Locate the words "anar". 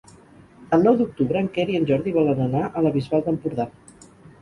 2.49-2.65